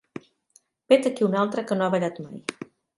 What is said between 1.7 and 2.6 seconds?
no ha ballat mai.